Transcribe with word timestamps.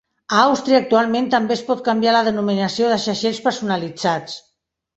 A 0.35 0.37
Àustria, 0.43 0.79
actualment 0.83 1.27
també 1.33 1.55
es 1.57 1.61
pot 1.67 1.83
canviar 1.89 2.15
la 2.17 2.23
denominació 2.29 2.89
de 2.95 2.99
segells 3.07 3.43
personalitzats. 3.49 4.39